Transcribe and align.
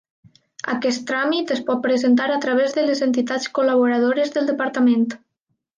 Aquest 0.75 1.03
tràmit 1.11 1.53
es 1.57 1.61
pot 1.69 1.83
presentar 1.85 2.27
a 2.37 2.41
través 2.47 2.75
de 2.79 2.89
les 2.89 3.05
entitats 3.09 3.49
col·laboradores 3.59 4.37
del 4.39 4.53
departament. 4.55 5.09